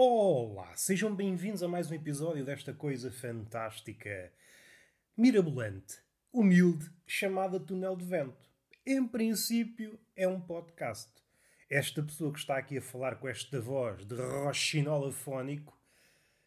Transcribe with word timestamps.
Olá, 0.00 0.76
sejam 0.76 1.12
bem-vindos 1.12 1.60
a 1.60 1.66
mais 1.66 1.90
um 1.90 1.94
episódio 1.94 2.44
desta 2.44 2.72
coisa 2.72 3.10
fantástica, 3.10 4.32
mirabolante, 5.16 5.96
humilde, 6.32 6.88
chamada 7.04 7.58
Túnel 7.58 7.96
de 7.96 8.04
Vento. 8.04 8.48
Em 8.86 9.04
princípio, 9.04 9.98
é 10.14 10.28
um 10.28 10.40
podcast. 10.40 11.10
Esta 11.68 12.00
pessoa 12.00 12.32
que 12.32 12.38
está 12.38 12.56
aqui 12.56 12.78
a 12.78 12.80
falar 12.80 13.16
com 13.16 13.28
esta 13.28 13.60
voz 13.60 14.06
de 14.06 14.14
roxinola 14.14 15.10
fónico 15.10 15.76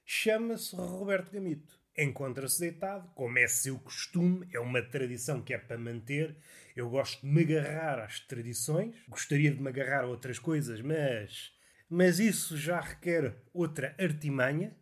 chama-se 0.05 0.73
Roberto 0.73 1.33
Gamito. 1.33 1.77
Encontra-se 1.97 2.57
deitado, 2.57 3.11
como 3.15 3.37
é 3.37 3.49
seu 3.49 3.77
costume, 3.79 4.47
é 4.53 4.61
uma 4.61 4.81
tradição 4.81 5.41
que 5.41 5.53
é 5.53 5.57
para 5.57 5.77
manter. 5.77 6.37
Eu 6.73 6.89
gosto 6.89 7.19
de 7.19 7.27
me 7.27 7.41
agarrar 7.41 7.99
às 7.99 8.17
tradições, 8.21 8.95
gostaria 9.09 9.51
de 9.51 9.61
me 9.61 9.67
agarrar 9.67 10.05
a 10.05 10.07
outras 10.07 10.39
coisas, 10.39 10.79
mas 10.79 11.51
mas 11.91 12.21
isso 12.21 12.55
já 12.55 12.79
requer 12.79 13.35
outra 13.53 13.93
artimanha. 13.99 14.73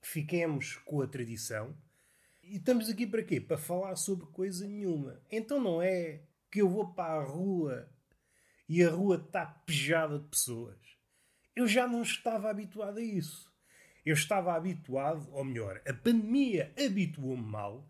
Fiquemos 0.00 0.76
com 0.86 1.02
a 1.02 1.06
tradição. 1.06 1.76
E 2.42 2.56
estamos 2.56 2.88
aqui 2.88 3.06
para 3.06 3.22
quê? 3.22 3.38
Para 3.38 3.58
falar 3.58 3.94
sobre 3.96 4.24
coisa 4.28 4.66
nenhuma. 4.66 5.20
Então 5.30 5.62
não 5.62 5.82
é 5.82 6.22
que 6.50 6.62
eu 6.62 6.68
vou 6.70 6.94
para 6.94 7.20
a 7.20 7.22
rua 7.22 7.92
e 8.66 8.82
a 8.82 8.88
rua 8.88 9.16
está 9.16 9.44
pejada 9.44 10.18
de 10.18 10.28
pessoas. 10.28 10.78
Eu 11.54 11.68
já 11.68 11.86
não 11.86 12.00
estava 12.00 12.48
habituado 12.48 12.96
a 12.96 13.02
isso. 13.02 13.52
Eu 14.02 14.14
estava 14.14 14.54
habituado, 14.54 15.28
ou 15.32 15.44
melhor, 15.44 15.82
a 15.86 15.92
pandemia 15.92 16.72
habituou-me 16.82 17.44
mal 17.44 17.86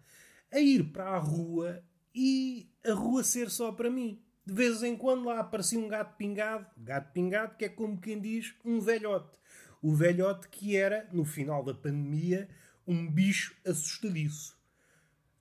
a 0.52 0.58
ir 0.58 0.90
para 0.90 1.10
a 1.10 1.18
rua 1.18 1.84
e 2.12 2.68
a 2.84 2.92
rua 2.92 3.22
ser 3.22 3.48
só 3.48 3.70
para 3.70 3.88
mim. 3.88 4.25
De 4.46 4.52
vez 4.54 4.80
em 4.84 4.96
quando 4.96 5.24
lá 5.24 5.40
aparecia 5.40 5.76
um 5.76 5.88
gato 5.88 6.16
pingado, 6.16 6.66
gato 6.76 7.12
pingado 7.12 7.56
que 7.56 7.64
é 7.64 7.68
como 7.68 8.00
quem 8.00 8.20
diz 8.20 8.54
um 8.64 8.78
velhote. 8.78 9.36
O 9.82 9.92
velhote 9.92 10.48
que 10.48 10.76
era, 10.76 11.08
no 11.12 11.24
final 11.24 11.64
da 11.64 11.74
pandemia, 11.74 12.48
um 12.86 13.10
bicho 13.10 13.56
assustadiço. 13.66 14.56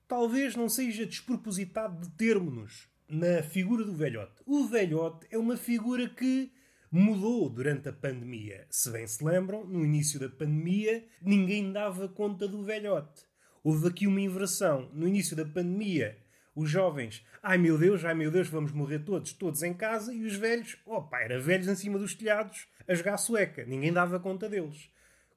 Talvez 0.08 0.56
não 0.56 0.68
seja 0.68 1.06
despropositado 1.06 2.02
de 2.02 2.10
termos 2.16 2.88
na 3.08 3.44
figura 3.44 3.84
do 3.84 3.94
velhote. 3.94 4.42
O 4.44 4.66
velhote 4.66 5.28
é 5.30 5.38
uma 5.38 5.56
figura 5.56 6.10
que 6.10 6.52
mudou 6.92 7.48
durante 7.48 7.88
a 7.88 7.94
pandemia. 7.94 8.66
Se 8.72 8.90
bem 8.90 9.06
se 9.06 9.24
lembram, 9.24 9.66
no 9.66 9.86
início 9.86 10.20
da 10.20 10.30
pandemia 10.30 11.06
ninguém 11.22 11.72
dava 11.72 12.10
conta 12.10 12.48
do 12.48 12.64
velhote. 12.64 13.22
Houve 13.64 13.88
aqui 13.88 14.08
uma 14.08 14.22
inversão. 14.22 14.90
No 14.94 15.08
início 15.08 15.36
da 15.36 15.46
pandemia 15.46 16.18
os 16.56 16.70
jovens, 16.70 17.26
ai 17.44 17.58
meu 17.58 17.78
Deus, 17.78 18.06
ai 18.06 18.14
meu 18.14 18.32
Deus, 18.32 18.48
vamos 18.48 18.72
morrer 18.72 19.00
todos, 19.00 19.34
todos 19.34 19.62
em 19.62 19.74
casa, 19.74 20.14
e 20.14 20.24
os 20.24 20.36
velhos, 20.36 20.78
opa, 20.86 21.20
era 21.20 21.40
velhos 21.40 21.68
em 21.68 21.76
cima 21.76 22.00
dos 22.00 22.16
telhados, 22.16 22.68
a 22.88 22.94
jogar 22.94 23.18
sueca, 23.18 23.66
ninguém 23.66 23.92
dava 23.92 24.20
conta 24.20 24.48
deles. 24.48 24.90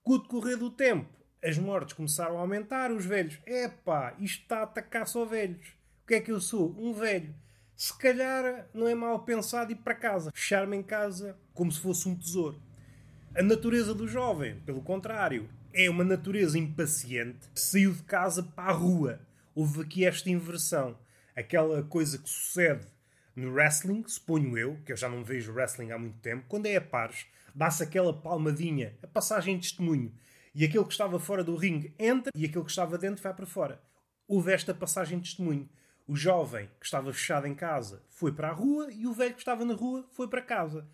Com 0.03 0.13
o 0.13 0.19
decorrer 0.19 0.57
do 0.57 0.71
tempo, 0.71 1.09
as 1.43 1.59
mortes 1.59 1.95
começaram 1.95 2.39
a 2.39 2.41
aumentar, 2.41 2.93
os 2.93 3.05
velhos, 3.05 3.39
epá, 3.45 4.15
isto 4.19 4.43
está 4.43 4.61
a 4.61 4.63
atacar 4.63 5.07
só 5.07 5.25
velhos. 5.25 5.69
O 6.03 6.07
que 6.07 6.15
é 6.15 6.21
que 6.21 6.33
eu 6.33 6.41
sou? 6.41 6.75
Um 6.79 6.93
velho. 6.93 7.35
Se 7.77 7.97
calhar 7.97 8.67
não 8.73 8.89
é 8.89 8.95
mal 8.95 9.21
pensado 9.21 9.71
ir 9.71 9.77
para 9.77 9.95
casa, 9.95 10.33
fechar-me 10.35 10.77
em 10.77 10.83
casa 10.83 11.37
como 11.53 11.71
se 11.71 11.81
fosse 11.81 12.09
um 12.09 12.17
tesouro. 12.17 12.61
A 13.35 13.43
natureza 13.43 13.95
do 13.95 14.09
jovem, 14.09 14.59
pelo 14.61 14.83
contrário, 14.83 15.49
é 15.73 15.89
uma 15.89 16.03
natureza 16.03 16.59
impaciente, 16.59 17.49
saiu 17.55 17.93
de 17.93 18.03
casa 18.03 18.43
para 18.43 18.71
a 18.71 18.73
rua. 18.73 19.21
Houve 19.55 19.83
aqui 19.83 20.05
esta 20.05 20.31
inversão 20.31 20.97
aquela 21.39 21.83
coisa 21.85 22.19
que 22.19 22.29
sucede 22.29 22.87
no 23.35 23.53
wrestling, 23.53 24.05
suponho 24.07 24.59
eu, 24.59 24.79
que 24.85 24.93
eu 24.93 24.97
já 24.97 25.09
não 25.09 25.23
vejo 25.23 25.53
wrestling 25.53 25.93
há 25.93 25.99
muito 25.99 26.19
tempo, 26.19 26.45
quando 26.49 26.67
é 26.67 26.77
a 26.77 26.81
pares, 26.81 27.27
dá-se 27.55 27.83
aquela 27.83 28.13
palmadinha, 28.13 28.99
a 29.03 29.07
passagem 29.07 29.57
de 29.57 29.69
testemunho, 29.69 30.13
e 30.55 30.65
aquele 30.65 30.85
que 30.85 30.93
estava 30.93 31.21
fora 31.21 31.45
do 31.45 31.55
ringue 31.55 31.95
entra 31.99 32.33
e 32.35 32.45
aquele 32.45 32.65
que 32.65 32.71
estava 32.71 32.99
dentro 32.99 33.23
vai 33.23 33.33
para 33.33 33.47
fora. 33.47 33.81
Houve 34.27 34.53
esta 34.53 34.75
passagem 34.75 35.19
de 35.19 35.29
testemunho. 35.29 35.69
O 36.07 36.17
jovem 36.17 36.69
que 36.81 36.87
estava 36.87 37.13
fechado 37.13 37.47
em 37.47 37.55
casa 37.55 38.03
foi 38.09 38.33
para 38.33 38.49
a 38.49 38.53
rua 38.53 38.89
e 38.91 39.07
o 39.07 39.13
velho 39.13 39.35
que 39.35 39.41
estava 39.41 39.65
na 39.65 39.75
rua 39.75 40.05
foi 40.11 40.27
para 40.27 40.43
casa. 40.43 40.89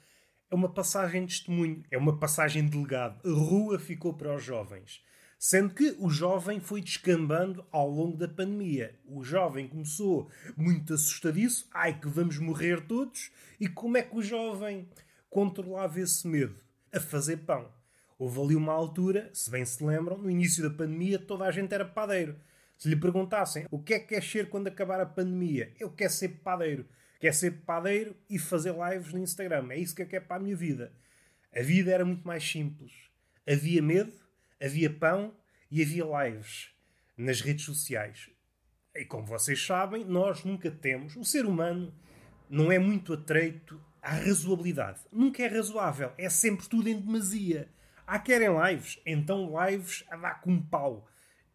É 0.51 0.55
uma 0.55 0.69
passagem 0.69 1.25
de 1.25 1.39
testemunho, 1.39 1.83
é 1.91 1.97
uma 1.97 2.19
passagem 2.19 2.69
de 2.69 2.77
legado. 2.77 3.27
A 3.27 3.33
rua 3.33 3.79
ficou 3.79 4.13
para 4.13 4.35
os 4.35 4.45
jovens. 4.45 5.03
Sendo 5.39 5.75
que 5.75 5.97
o 5.99 6.09
jovem 6.09 6.61
foi 6.61 6.81
descambando 6.81 7.67
ao 7.71 7.89
longo 7.89 8.17
da 8.17 8.29
pandemia. 8.29 8.99
O 9.07 9.23
jovem 9.23 9.69
começou 9.69 10.31
muito 10.57 10.95
assustadiço, 10.95 11.69
ai 11.73 11.99
que 11.99 12.09
vamos 12.09 12.39
morrer 12.39 12.87
todos, 12.87 13.31
e 13.61 13.69
como 13.69 13.97
é 13.97 14.03
que 14.03 14.17
o 14.17 14.23
jovem 14.23 14.89
controlava 15.29 16.01
esse 16.01 16.27
medo? 16.27 16.57
A 16.93 17.01
fazer 17.01 17.39
pão. 17.39 17.71
Houve 18.19 18.41
ali 18.41 18.57
uma 18.57 18.73
altura, 18.73 19.29
se 19.33 19.51
bem 19.51 19.65
se 19.65 19.85
lembram, 19.85 20.17
no 20.17 20.31
início 20.31 20.63
da 20.63 20.75
pandemia 20.75 21.19
toda 21.19 21.45
a 21.45 21.51
gente 21.51 21.75
era 21.75 21.85
padeiro. 21.85 22.37
Se 22.77 22.89
lhe 22.89 22.97
perguntassem 22.97 23.67
o 23.71 23.79
que 23.79 23.95
é 23.95 23.99
que 23.99 24.09
quer 24.09 24.23
ser 24.23 24.49
quando 24.49 24.69
acabar 24.69 25.01
a 25.01 25.07
pandemia, 25.07 25.73
eu 25.79 25.91
quero 25.91 26.13
ser 26.13 26.29
padeiro. 26.43 26.87
Quero 27.21 27.35
ser 27.35 27.53
padeiro 27.63 28.15
e 28.29 28.39
fazer 28.39 28.75
lives 28.75 29.13
no 29.13 29.19
Instagram. 29.19 29.69
É 29.71 29.79
isso 29.79 29.95
que 29.95 30.03
eu 30.03 30.07
quero 30.07 30.27
para 30.27 30.37
a 30.37 30.41
minha 30.41 30.57
vida. 30.57 30.93
A 31.55 31.63
vida 31.63 31.91
era 31.91 32.05
muito 32.05 32.27
mais 32.27 32.47
simples. 32.47 32.93
Havia 33.49 33.81
medo, 33.81 34.13
havia 34.65 34.89
pão 34.91 35.37
e 35.71 35.83
havia 35.83 36.05
lives 36.05 36.71
nas 37.17 37.41
redes 37.41 37.65
sociais. 37.65 38.31
E 38.95 39.05
como 39.05 39.27
vocês 39.27 39.65
sabem, 39.65 40.05
nós 40.05 40.45
nunca 40.45 40.71
temos. 40.71 41.17
O 41.17 41.25
ser 41.25 41.45
humano 41.45 41.93
não 42.49 42.71
é 42.71 42.79
muito 42.79 43.13
atreito 43.13 43.81
à 44.01 44.13
razoabilidade. 44.13 45.01
Nunca 45.13 45.43
é 45.43 45.49
razoável. 45.49 46.13
É 46.17 46.31
sempre 46.31 46.69
tudo 46.69 46.89
em 46.89 47.01
demasia. 47.01 47.69
Há 48.07 48.19
querem 48.19 48.49
lives? 48.67 49.01
Então 49.05 49.53
lives 49.67 50.05
a 50.11 50.17
dar 50.17 50.41
com 50.41 50.61
pau. 50.61 51.09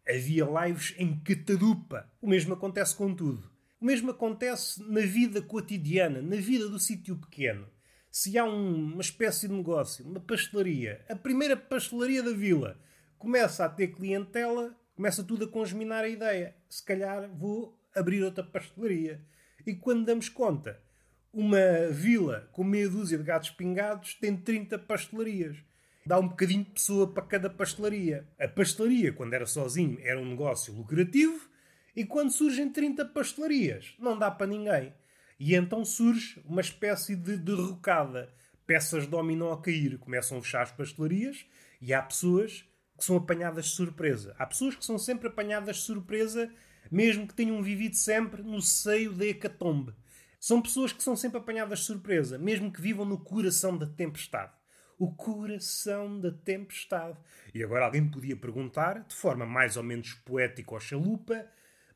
Havia 0.08 0.44
lives 0.44 0.94
em 0.98 1.18
catadupa. 1.20 2.10
O 2.20 2.28
mesmo 2.28 2.54
acontece 2.54 2.94
com 2.94 3.14
tudo. 3.14 3.50
O 3.80 3.84
mesmo 3.84 4.10
acontece 4.10 4.82
na 4.82 5.00
vida 5.00 5.40
cotidiana, 5.40 6.20
na 6.20 6.36
vida 6.36 6.68
do 6.68 6.78
sítio 6.78 7.16
pequeno. 7.16 7.66
Se 8.10 8.36
há 8.36 8.44
um, 8.44 8.92
uma 8.92 9.00
espécie 9.00 9.48
de 9.48 9.54
negócio, 9.54 10.04
uma 10.04 10.20
pastelaria, 10.20 11.04
a 11.08 11.16
primeira 11.16 11.56
pastelaria 11.56 12.22
da 12.22 12.32
vila, 12.32 12.78
começa 13.20 13.66
a 13.66 13.68
ter 13.68 13.88
clientela, 13.88 14.74
começa 14.96 15.22
tudo 15.22 15.44
a 15.44 15.48
congeminar 15.48 16.04
a 16.04 16.08
ideia. 16.08 16.56
Se 16.70 16.82
calhar 16.82 17.28
vou 17.28 17.78
abrir 17.94 18.24
outra 18.24 18.42
pastelaria. 18.42 19.22
E 19.66 19.74
quando 19.74 20.06
damos 20.06 20.30
conta, 20.30 20.82
uma 21.30 21.90
vila 21.90 22.48
com 22.50 22.64
meia 22.64 22.88
dúzia 22.88 23.18
de 23.18 23.24
gatos 23.24 23.50
pingados 23.50 24.14
tem 24.14 24.34
30 24.34 24.78
pastelarias. 24.78 25.58
Dá 26.06 26.18
um 26.18 26.28
bocadinho 26.28 26.64
de 26.64 26.70
pessoa 26.70 27.12
para 27.12 27.22
cada 27.22 27.50
pastelaria. 27.50 28.26
A 28.38 28.48
pastelaria, 28.48 29.12
quando 29.12 29.34
era 29.34 29.44
sozinho, 29.44 29.98
era 30.02 30.18
um 30.18 30.24
negócio 30.24 30.72
lucrativo. 30.72 31.46
E 31.94 32.06
quando 32.06 32.32
surgem 32.32 32.70
30 32.70 33.04
pastelarias, 33.04 33.94
não 33.98 34.18
dá 34.18 34.30
para 34.30 34.46
ninguém. 34.46 34.94
E 35.38 35.54
então 35.54 35.84
surge 35.84 36.40
uma 36.46 36.62
espécie 36.62 37.14
de 37.14 37.36
derrocada. 37.36 38.32
Peças 38.66 39.02
de 39.02 39.10
dominó 39.10 39.52
a 39.52 39.60
cair. 39.60 39.98
Começam 39.98 40.38
a 40.38 40.42
fechar 40.42 40.62
as 40.62 40.72
pastelarias 40.72 41.44
e 41.82 41.92
há 41.92 42.00
pessoas 42.00 42.64
que 43.00 43.06
são 43.06 43.16
apanhadas 43.16 43.64
de 43.64 43.70
surpresa. 43.70 44.36
Há 44.38 44.44
pessoas 44.44 44.76
que 44.76 44.84
são 44.84 44.98
sempre 44.98 45.28
apanhadas 45.28 45.76
de 45.76 45.82
surpresa, 45.84 46.52
mesmo 46.92 47.26
que 47.26 47.32
tenham 47.32 47.62
vivido 47.62 47.96
sempre 47.96 48.42
no 48.42 48.60
seio 48.60 49.14
da 49.14 49.24
hecatombe. 49.24 49.94
São 50.38 50.60
pessoas 50.60 50.92
que 50.92 51.02
são 51.02 51.16
sempre 51.16 51.38
apanhadas 51.38 51.78
de 51.78 51.86
surpresa, 51.86 52.38
mesmo 52.38 52.70
que 52.70 52.80
vivam 52.80 53.06
no 53.06 53.18
coração 53.18 53.76
da 53.76 53.86
tempestade. 53.86 54.52
O 54.98 55.14
coração 55.14 56.20
da 56.20 56.30
tempestade. 56.30 57.18
E 57.54 57.64
agora 57.64 57.86
alguém 57.86 58.06
podia 58.06 58.36
perguntar, 58.36 59.02
de 59.08 59.14
forma 59.14 59.46
mais 59.46 59.78
ou 59.78 59.82
menos 59.82 60.12
poética 60.12 60.74
ou 60.74 60.80
chalupa, 60.80 61.46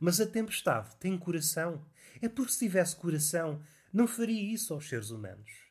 mas 0.01 0.23
a 0.23 0.27
tempestade 0.27 0.97
tem 0.97 1.19
coração? 1.19 1.85
É 2.23 2.31
porque 2.31 2.53
se 2.53 2.61
tivesse 2.61 2.97
coração, 2.97 3.63
não 3.93 4.07
faria 4.07 4.55
isso 4.55 4.73
aos 4.73 4.89
seres 4.89 5.11
humanos. 5.11 5.64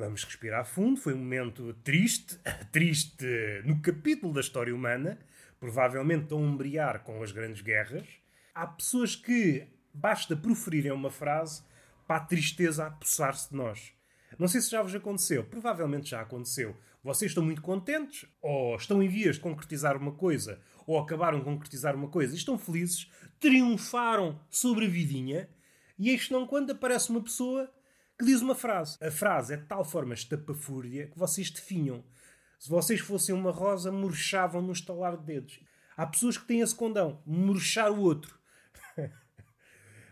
Vamos 0.00 0.24
respirar 0.24 0.64
fundo. 0.64 0.98
Foi 0.98 1.12
um 1.12 1.18
momento 1.18 1.74
triste, 1.84 2.40
triste 2.72 3.26
no 3.66 3.82
capítulo 3.82 4.32
da 4.32 4.40
história 4.40 4.74
humana, 4.74 5.18
provavelmente 5.60 6.32
a 6.32 6.36
umbrear 6.38 7.04
com 7.04 7.22
as 7.22 7.32
grandes 7.32 7.60
guerras. 7.60 8.08
Há 8.54 8.66
pessoas 8.66 9.14
que 9.14 9.68
basta 9.92 10.34
proferirem 10.34 10.90
uma 10.90 11.10
frase 11.10 11.62
para 12.06 12.16
a 12.16 12.24
tristeza 12.24 12.86
apossar-se 12.86 13.50
de 13.50 13.56
nós. 13.56 13.92
Não 14.38 14.48
sei 14.48 14.62
se 14.62 14.70
já 14.70 14.80
vos 14.80 14.94
aconteceu, 14.94 15.44
provavelmente 15.44 16.08
já 16.08 16.22
aconteceu. 16.22 16.74
Vocês 17.04 17.32
estão 17.32 17.44
muito 17.44 17.60
contentes, 17.60 18.24
ou 18.40 18.76
estão 18.76 19.02
em 19.02 19.08
vias 19.08 19.36
de 19.36 19.42
concretizar 19.42 19.98
uma 19.98 20.12
coisa, 20.12 20.62
ou 20.86 20.98
acabaram 20.98 21.40
de 21.40 21.44
concretizar 21.44 21.94
uma 21.94 22.08
coisa 22.08 22.32
e 22.32 22.38
estão 22.38 22.56
felizes, 22.56 23.12
triunfaram 23.38 24.40
sobre 24.48 24.86
a 24.86 24.88
vidinha, 24.88 25.46
e 25.98 26.08
este 26.08 26.32
não 26.32 26.46
quando 26.46 26.70
aparece 26.70 27.10
uma 27.10 27.22
pessoa 27.22 27.70
que 28.20 28.26
diz 28.26 28.42
uma 28.42 28.54
frase. 28.54 28.98
A 29.00 29.10
frase 29.10 29.54
é 29.54 29.56
de 29.56 29.64
tal 29.64 29.82
forma 29.82 30.12
estapafúrdia 30.12 31.06
que 31.06 31.18
vocês 31.18 31.50
definham. 31.50 32.04
Se 32.58 32.68
vocês 32.68 33.00
fossem 33.00 33.34
uma 33.34 33.50
rosa, 33.50 33.90
murchavam 33.90 34.60
no 34.60 34.72
estalar 34.72 35.16
de 35.16 35.24
dedos. 35.24 35.58
Há 35.96 36.06
pessoas 36.06 36.36
que 36.36 36.44
têm 36.44 36.60
esse 36.60 36.74
condão, 36.74 37.22
murchar 37.24 37.90
o 37.90 37.98
outro. 37.98 38.38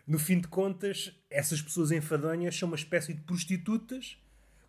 no 0.06 0.18
fim 0.18 0.40
de 0.40 0.48
contas, 0.48 1.14
essas 1.28 1.60
pessoas 1.60 1.92
enfadonhas 1.92 2.58
são 2.58 2.68
uma 2.68 2.76
espécie 2.76 3.12
de 3.12 3.20
prostitutas 3.20 4.16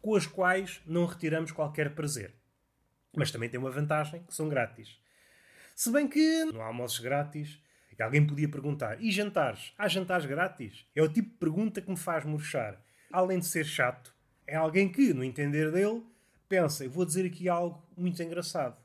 com 0.01 0.15
as 0.15 0.27
quais 0.27 0.81
não 0.85 1.05
retiramos 1.05 1.53
qualquer 1.53 1.95
prazer. 1.95 2.35
Mas 3.15 3.31
também 3.31 3.47
tem 3.47 3.57
uma 3.57 3.71
vantagem, 3.71 4.21
que 4.21 4.35
são 4.35 4.49
grátis. 4.49 4.99
Se 5.73 5.89
bem 5.89 6.09
que 6.09 6.43
não 6.43 6.61
há 6.61 6.65
almoços 6.65 6.99
grátis. 6.99 7.57
E 7.97 8.03
alguém 8.03 8.25
podia 8.27 8.49
perguntar: 8.49 9.01
e 9.01 9.09
jantares? 9.11 9.73
Há 9.77 9.87
jantares 9.87 10.25
grátis? 10.25 10.85
É 10.93 11.01
o 11.01 11.07
tipo 11.07 11.29
de 11.29 11.37
pergunta 11.37 11.81
que 11.81 11.89
me 11.89 11.97
faz 11.97 12.25
murchar. 12.25 12.81
Além 13.11 13.39
de 13.39 13.45
ser 13.45 13.65
chato, 13.65 14.13
é 14.45 14.55
alguém 14.55 14.91
que, 14.91 15.13
no 15.13 15.23
entender 15.23 15.71
dele, 15.71 16.03
pensa: 16.47 16.83
eu 16.83 16.89
vou 16.89 17.05
dizer 17.05 17.25
aqui 17.25 17.49
algo 17.49 17.83
muito 17.95 18.21
engraçado. 18.21 18.77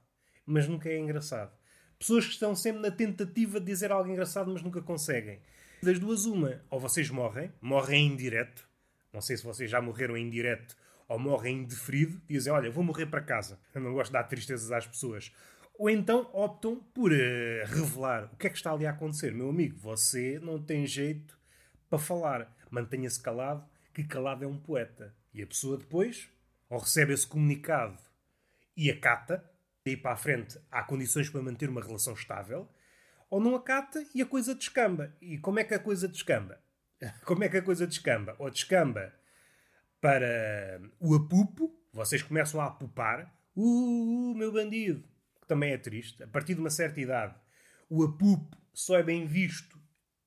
Mas 0.46 0.68
nunca 0.68 0.88
é 0.88 0.98
engraçado. 0.98 1.52
Pessoas 1.98 2.26
que 2.26 2.32
estão 2.32 2.54
sempre 2.54 2.82
na 2.82 2.90
tentativa 2.90 3.58
de 3.58 3.66
dizer 3.66 3.90
algo 3.90 4.10
engraçado, 4.10 4.50
mas 4.52 4.62
nunca 4.62 4.82
conseguem. 4.82 5.40
Das 5.82 5.98
duas, 5.98 6.26
uma. 6.26 6.60
Ou 6.70 6.78
vocês 6.78 7.08
morrem, 7.10 7.50
morrem 7.60 8.08
em 8.08 8.16
direto. 8.16 8.68
Não 9.12 9.20
sei 9.20 9.36
se 9.36 9.44
vocês 9.44 9.70
já 9.70 9.80
morreram 9.80 10.16
em 10.16 10.28
direto 10.28 10.76
ou 11.08 11.18
morrem 11.18 11.58
em 11.58 11.64
deferido. 11.64 12.20
Dizem, 12.28 12.52
olha, 12.52 12.70
vou 12.70 12.84
morrer 12.84 13.06
para 13.06 13.20
casa. 13.20 13.58
Eu 13.74 13.80
não 13.80 13.92
gosto 13.92 14.10
de 14.10 14.14
dar 14.14 14.24
tristezas 14.24 14.70
às 14.72 14.86
pessoas. 14.86 15.32
Ou 15.78 15.90
então 15.90 16.28
optam 16.32 16.76
por 16.94 17.12
uh, 17.12 17.66
revelar 17.66 18.30
o 18.32 18.36
que 18.36 18.46
é 18.46 18.50
que 18.50 18.56
está 18.56 18.72
ali 18.72 18.86
a 18.86 18.90
acontecer. 18.90 19.32
Meu 19.32 19.48
amigo, 19.48 19.78
você 19.78 20.38
não 20.40 20.62
tem 20.62 20.86
jeito 20.86 21.38
para 21.88 21.98
falar. 21.98 22.54
Mantenha-se 22.70 23.20
calado, 23.20 23.64
que 23.94 24.04
calado 24.04 24.44
é 24.44 24.46
um 24.46 24.58
poeta. 24.58 25.14
E 25.32 25.42
a 25.42 25.46
pessoa 25.46 25.78
depois, 25.78 26.28
ou 26.68 26.78
recebe 26.78 27.14
esse 27.14 27.26
comunicado 27.26 27.98
e 28.76 28.90
acata, 28.90 29.48
daí 29.84 29.96
para 29.96 30.12
a 30.12 30.16
frente 30.16 30.58
há 30.70 30.82
condições 30.82 31.30
para 31.30 31.40
manter 31.40 31.68
uma 31.68 31.82
relação 31.82 32.14
estável, 32.14 32.68
ou 33.30 33.40
não 33.40 33.54
acata 33.54 34.04
e 34.14 34.20
a 34.20 34.26
coisa 34.26 34.54
descamba. 34.54 35.14
E 35.20 35.38
como 35.38 35.60
é 35.60 35.64
que 35.64 35.74
a 35.74 35.78
coisa 35.78 36.08
descamba? 36.08 36.60
Como 37.24 37.42
é 37.44 37.48
que 37.48 37.56
a 37.56 37.62
coisa 37.62 37.86
descamba? 37.86 38.34
Ou 38.38 38.50
descamba 38.50 39.12
para 40.00 40.80
o 41.00 41.14
apupo, 41.14 41.74
vocês 41.92 42.22
começam 42.22 42.60
a 42.60 42.66
apupar, 42.66 43.34
uh, 43.56 44.30
uh, 44.30 44.34
meu 44.34 44.52
bandido, 44.52 45.02
que 45.40 45.46
também 45.46 45.72
é 45.72 45.78
triste, 45.78 46.22
a 46.22 46.26
partir 46.28 46.54
de 46.54 46.60
uma 46.60 46.70
certa 46.70 47.00
idade, 47.00 47.34
o 47.90 48.04
apupo 48.04 48.56
só 48.72 48.96
é 48.96 49.02
bem 49.02 49.26
visto 49.26 49.78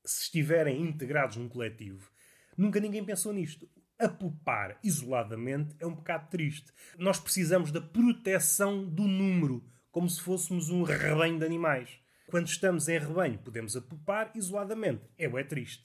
se 0.05 0.23
estiverem 0.23 0.81
integrados 0.81 1.37
num 1.37 1.49
coletivo. 1.49 2.11
Nunca 2.57 2.80
ninguém 2.80 3.04
pensou 3.06 3.31
nisto. 3.31 3.69
Apupar 4.00 4.80
isoladamente 4.83 5.75
é 5.80 5.86
um 5.86 5.94
bocado 5.94 6.30
triste. 6.30 6.71
Nós 6.98 7.19
precisamos 7.19 7.71
da 7.71 7.80
proteção 7.80 8.83
do 8.83 9.07
número, 9.07 9.63
como 9.92 10.09
se 10.09 10.21
fôssemos 10.21 10.69
um 10.69 10.83
rebanho 10.83 11.38
de 11.38 11.45
animais. 11.45 11.89
Quando 12.27 12.48
estamos 12.48 12.88
em 12.88 13.00
rebanho, 13.00 13.39
podemos 13.39 13.75
apupar 13.77 14.31
isoladamente. 14.36 15.04
É, 15.18 15.25
é 15.25 15.44
triste. 15.44 15.83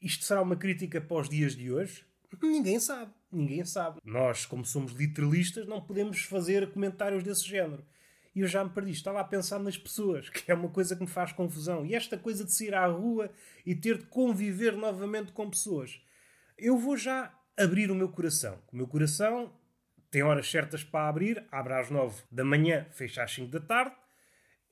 Isto 0.00 0.24
será 0.24 0.42
uma 0.42 0.56
crítica 0.56 1.00
para 1.00 1.16
os 1.18 1.28
dias 1.28 1.54
de 1.54 1.70
hoje? 1.70 2.04
Ninguém 2.42 2.80
sabe. 2.80 3.12
Ninguém 3.30 3.64
sabe. 3.64 4.00
Nós, 4.04 4.44
como 4.44 4.64
somos 4.64 4.92
literalistas, 4.92 5.66
não 5.66 5.80
podemos 5.80 6.22
fazer 6.24 6.72
comentários 6.72 7.22
desse 7.22 7.46
género. 7.46 7.84
E 8.34 8.40
eu 8.40 8.48
já 8.48 8.64
me 8.64 8.70
perdi. 8.70 8.90
Estava 8.90 9.20
a 9.20 9.24
pensar 9.24 9.58
nas 9.60 9.78
pessoas, 9.78 10.28
que 10.28 10.50
é 10.50 10.54
uma 10.54 10.68
coisa 10.68 10.96
que 10.96 11.02
me 11.02 11.08
faz 11.08 11.32
confusão. 11.32 11.86
E 11.86 11.94
esta 11.94 12.18
coisa 12.18 12.44
de 12.44 12.52
sair 12.52 12.74
à 12.74 12.86
rua 12.86 13.30
e 13.64 13.74
ter 13.74 13.98
de 13.98 14.06
conviver 14.06 14.76
novamente 14.76 15.32
com 15.32 15.48
pessoas. 15.48 16.00
Eu 16.56 16.78
vou 16.78 16.96
já 16.96 17.34
abrir 17.56 17.90
o 17.90 17.94
meu 17.94 18.08
coração. 18.08 18.62
O 18.72 18.76
meu 18.76 18.86
coração 18.86 19.52
tem 20.08 20.22
horas 20.22 20.48
certas 20.48 20.84
para 20.84 21.08
abrir, 21.08 21.44
abre 21.50 21.74
às 21.74 21.90
9 21.90 22.22
da 22.30 22.44
manhã, 22.44 22.86
fecha 22.92 23.24
às 23.24 23.34
5 23.34 23.50
da 23.50 23.60
tarde, 23.60 23.96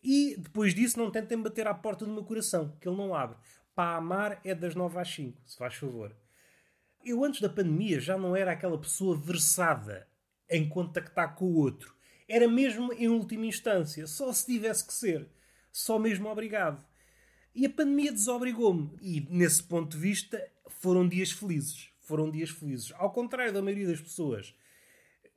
e 0.00 0.36
depois 0.38 0.74
disso 0.74 0.98
não 0.98 1.10
tentem 1.10 1.40
bater 1.40 1.66
à 1.66 1.74
porta 1.74 2.04
do 2.04 2.12
meu 2.12 2.22
coração, 2.22 2.76
que 2.80 2.88
ele 2.88 2.96
não 2.96 3.12
abre. 3.12 3.36
Para 3.74 3.96
amar 3.96 4.40
é 4.44 4.54
das 4.54 4.76
9 4.76 4.96
às 4.98 5.12
5, 5.12 5.42
se 5.44 5.56
faz 5.56 5.74
favor. 5.74 6.14
Eu 7.04 7.24
antes 7.24 7.40
da 7.40 7.48
pandemia 7.48 7.98
já 7.98 8.16
não 8.16 8.36
era 8.36 8.52
aquela 8.52 8.78
pessoa 8.78 9.16
versada 9.18 10.06
em 10.48 10.68
contactar 10.68 11.34
com 11.34 11.46
o 11.46 11.56
outro. 11.56 11.96
Era 12.28 12.46
mesmo 12.46 12.92
em 12.92 13.08
última 13.08 13.46
instância, 13.46 14.06
só 14.06 14.32
se 14.32 14.46
tivesse 14.46 14.86
que 14.86 14.94
ser. 14.94 15.28
Só 15.72 15.98
mesmo 15.98 16.28
obrigado. 16.28 16.84
E 17.54 17.66
a 17.66 17.70
pandemia 17.70 18.12
desobrigou-me. 18.12 18.96
E 19.00 19.26
nesse 19.28 19.62
ponto 19.62 19.96
de 19.96 19.98
vista 19.98 20.51
foram 20.80 21.08
dias 21.08 21.32
felizes 21.32 21.92
foram 22.02 22.30
dias 22.30 22.50
felizes. 22.50 22.92
Ao 22.96 23.10
contrário 23.10 23.52
da 23.52 23.62
maioria 23.62 23.86
das 23.86 24.00
pessoas 24.00 24.54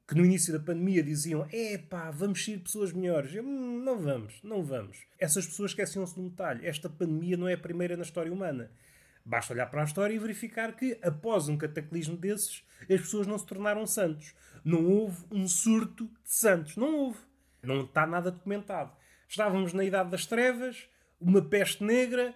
que 0.08 0.14
no 0.14 0.26
início 0.26 0.52
da 0.52 0.60
pandemia 0.60 1.02
diziam: 1.02 1.48
é 1.52 1.78
pá, 1.78 2.12
vamos 2.12 2.44
ser 2.44 2.60
pessoas 2.60 2.92
melhores. 2.92 3.34
Eu, 3.34 3.44
hum, 3.44 3.82
não 3.84 3.98
vamos, 3.98 4.40
não 4.44 4.64
vamos. 4.64 4.98
Essas 5.18 5.46
pessoas 5.46 5.72
esqueciam-se 5.72 6.16
de 6.16 6.20
um 6.20 6.28
detalhe: 6.28 6.66
esta 6.66 6.90
pandemia 6.90 7.38
não 7.38 7.48
é 7.48 7.54
a 7.54 7.58
primeira 7.58 7.96
na 7.96 8.04
história 8.04 8.32
humana. 8.32 8.70
Basta 9.24 9.54
olhar 9.54 9.66
para 9.68 9.82
a 9.82 9.86
história 9.86 10.14
e 10.14 10.20
verificar 10.20 10.76
que, 10.76 11.00
após 11.02 11.48
um 11.48 11.58
cataclismo 11.58 12.16
desses, 12.16 12.64
as 12.82 13.02
pessoas 13.02 13.26
não 13.26 13.40
se 13.40 13.46
tornaram 13.46 13.88
santos. 13.88 14.36
Não 14.64 14.86
houve 14.86 15.24
um 15.32 15.48
surto 15.48 16.06
de 16.06 16.36
santos. 16.36 16.76
Não 16.76 16.94
houve. 16.96 17.20
Não 17.64 17.86
está 17.86 18.06
nada 18.06 18.30
documentado. 18.30 18.92
Estávamos 19.28 19.74
na 19.74 19.84
Idade 19.84 20.12
das 20.12 20.28
Trevas, 20.28 20.88
uma 21.20 21.42
peste 21.42 21.84
negra, 21.84 22.36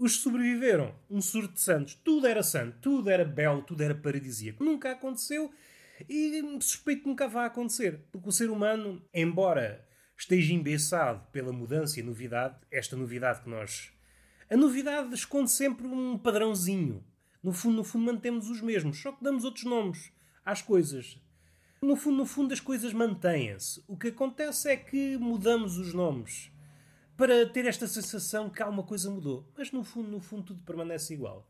os 0.00 0.22
sobreviveram. 0.22 0.94
Um 1.10 1.20
surto 1.20 1.54
de 1.54 1.60
santos. 1.60 1.94
Tudo 1.94 2.26
era 2.26 2.42
santo, 2.42 2.78
tudo 2.80 3.10
era 3.10 3.24
belo, 3.24 3.62
tudo 3.62 3.82
era 3.82 3.94
paradisíaco. 3.94 4.64
Nunca 4.64 4.92
aconteceu 4.92 5.52
e 6.08 6.42
suspeito 6.62 7.02
que 7.02 7.08
nunca 7.08 7.28
vai 7.28 7.46
acontecer. 7.46 8.06
Porque 8.10 8.30
o 8.30 8.32
ser 8.32 8.50
humano, 8.50 9.02
embora 9.12 9.86
esteja 10.16 10.54
embeçado 10.54 11.26
pela 11.30 11.52
mudança 11.52 12.00
e 12.00 12.02
novidade, 12.02 12.56
esta 12.70 12.96
novidade 12.96 13.42
que 13.42 13.50
nós. 13.50 13.92
A 14.48 14.56
novidade 14.56 15.14
esconde 15.14 15.50
sempre 15.50 15.86
um 15.86 16.16
padrãozinho. 16.16 17.04
No 17.42 17.52
fundo, 17.52 17.76
no 17.76 17.84
fundo, 17.84 18.06
mantemos 18.06 18.48
os 18.48 18.60
mesmos, 18.62 19.00
só 19.00 19.12
que 19.12 19.22
damos 19.22 19.44
outros 19.44 19.64
nomes 19.64 20.10
às 20.44 20.62
coisas. 20.62 21.18
No 21.82 21.94
fundo, 21.94 22.16
no 22.16 22.26
fundo, 22.26 22.52
as 22.52 22.60
coisas 22.60 22.92
mantêm-se. 22.92 23.82
O 23.86 23.96
que 23.96 24.08
acontece 24.08 24.70
é 24.70 24.76
que 24.76 25.16
mudamos 25.18 25.78
os 25.78 25.92
nomes 25.92 26.50
para 27.20 27.44
ter 27.44 27.66
esta 27.66 27.86
sensação 27.86 28.48
que 28.48 28.62
alguma 28.62 28.82
coisa 28.82 29.10
mudou. 29.10 29.46
Mas 29.54 29.70
no 29.70 29.84
fundo, 29.84 30.08
no 30.08 30.22
fundo, 30.22 30.42
tudo 30.44 30.62
permanece 30.62 31.12
igual. 31.12 31.46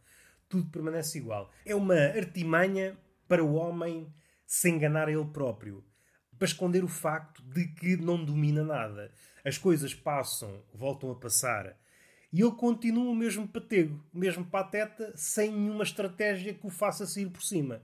Tudo 0.49 0.69
permanece 0.69 1.19
igual. 1.19 1.49
É 1.65 1.77
uma 1.77 1.95
artimanha 1.95 2.99
para 3.29 3.45
o 3.45 3.55
homem 3.55 4.13
se 4.45 4.69
enganar 4.69 5.07
a 5.07 5.13
ele 5.13 5.27
próprio. 5.27 5.85
Para 6.37 6.49
esconder 6.49 6.83
o 6.83 6.89
facto 6.89 7.41
de 7.45 7.69
que 7.69 7.97
não 7.97 8.25
domina 8.25 8.65
nada. 8.65 9.13
As 9.45 9.59
coisas 9.59 9.95
passam, 9.95 10.61
voltam 10.75 11.13
a 11.13 11.15
passar. 11.15 11.77
E 12.33 12.43
ele 12.43 12.51
continua 12.51 13.09
o 13.09 13.15
mesmo 13.15 13.47
patego, 13.47 14.05
o 14.13 14.19
mesmo 14.19 14.45
pateta, 14.45 15.13
sem 15.15 15.53
nenhuma 15.53 15.85
estratégia 15.85 16.53
que 16.53 16.67
o 16.67 16.71
faça 16.71 17.07
sair 17.07 17.31
por 17.31 17.45
cima. 17.45 17.81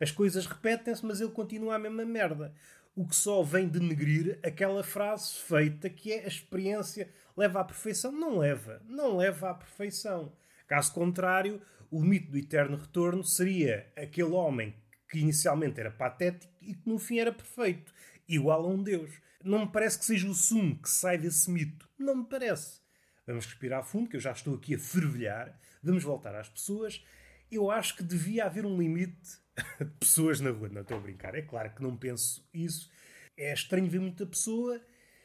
As 0.00 0.10
coisas 0.10 0.44
repetem-se, 0.44 1.06
mas 1.06 1.20
ele 1.20 1.30
continua 1.30 1.76
a 1.76 1.78
mesma 1.78 2.04
merda 2.04 2.52
o 2.98 3.06
que 3.06 3.14
só 3.14 3.44
vem 3.44 3.68
denegrir 3.68 4.40
aquela 4.42 4.82
frase 4.82 5.34
feita 5.34 5.88
que 5.88 6.12
é 6.12 6.24
a 6.24 6.26
experiência 6.26 7.08
leva 7.38 7.60
à 7.60 7.64
perfeição. 7.64 8.10
Não 8.10 8.38
leva, 8.38 8.82
não 8.86 9.16
leva 9.16 9.50
à 9.50 9.54
perfeição. 9.54 10.32
Caso 10.66 10.92
contrário, 10.92 11.62
o 11.90 12.02
mito 12.02 12.32
do 12.32 12.36
eterno 12.36 12.76
retorno 12.76 13.22
seria 13.22 13.90
aquele 13.96 14.32
homem 14.32 14.74
que 15.08 15.20
inicialmente 15.20 15.80
era 15.80 15.90
patético 15.90 16.52
e 16.60 16.74
que 16.74 16.88
no 16.88 16.98
fim 16.98 17.18
era 17.18 17.32
perfeito, 17.32 17.94
igual 18.28 18.64
a 18.64 18.68
um 18.68 18.82
Deus. 18.82 19.10
Não 19.42 19.60
me 19.60 19.72
parece 19.72 19.98
que 19.98 20.04
seja 20.04 20.28
o 20.28 20.34
sumo 20.34 20.76
que 20.82 20.90
sai 20.90 21.16
desse 21.16 21.50
mito. 21.50 21.88
Não 21.98 22.16
me 22.16 22.24
parece. 22.24 22.80
Vamos 23.26 23.46
respirar 23.46 23.84
fundo, 23.84 24.10
que 24.10 24.16
eu 24.16 24.20
já 24.20 24.32
estou 24.32 24.56
aqui 24.56 24.74
a 24.74 24.78
fervilhar. 24.78 25.58
Vamos 25.82 26.02
voltar 26.02 26.34
às 26.34 26.48
pessoas. 26.48 27.02
Eu 27.50 27.70
acho 27.70 27.96
que 27.96 28.02
devia 28.02 28.44
haver 28.44 28.66
um 28.66 28.76
limite 28.76 29.38
de 29.78 29.90
pessoas 29.98 30.40
na 30.40 30.50
rua. 30.50 30.68
Não 30.68 30.82
estou 30.82 30.98
a 30.98 31.00
brincar. 31.00 31.34
É 31.34 31.42
claro 31.42 31.70
que 31.70 31.82
não 31.82 31.96
penso 31.96 32.46
isso. 32.52 32.90
É 33.36 33.52
estranho 33.52 33.88
ver 33.88 34.00
muita 34.00 34.26
pessoa 34.26 34.80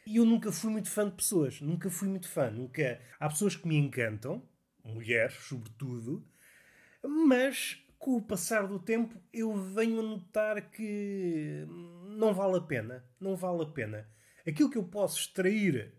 e 0.06 0.18
eu 0.18 0.26
nunca 0.26 0.52
fui 0.52 0.72
muito 0.72 0.90
fã 0.90 1.06
de 1.06 1.16
pessoas. 1.16 1.62
Nunca 1.62 1.90
fui 1.90 2.08
muito 2.08 2.28
fã. 2.28 2.50
Nunca... 2.50 3.00
Há 3.20 3.30
pessoas 3.30 3.56
que 3.56 3.68
me 3.68 3.78
encantam, 3.78 4.44
mulheres, 4.84 5.36
sobretudo, 5.36 6.26
mas 7.02 7.84
com 7.98 8.18
o 8.18 8.22
passar 8.22 8.68
do 8.68 8.80
tempo 8.80 9.18
eu 9.32 9.56
venho 9.56 10.00
a 10.00 10.04
notar 10.04 10.70
que 10.70 11.66
não 12.18 12.34
vale 12.34 12.58
a 12.58 12.62
pena. 12.62 13.06
Não 13.20 13.36
vale 13.36 13.64
a 13.64 13.68
pena. 13.68 14.08
Aquilo 14.46 14.70
que 14.70 14.78
eu 14.78 14.84
posso 14.84 15.20
extrair 15.20 15.94